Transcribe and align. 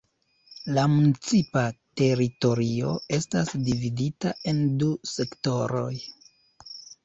La 0.77 0.85
municipa 0.93 1.63
teritorio 2.01 2.95
estas 3.19 3.53
dividita 3.69 4.35
en 4.55 4.65
du 4.83 4.91
sektoroj. 5.15 5.95